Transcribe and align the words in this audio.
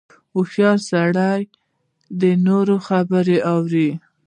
•هوښیار 0.33 0.77
سړی 0.91 1.39
د 2.21 2.23
نورو 2.47 2.75
خبرې 2.87 3.37
اوري. 3.53 3.89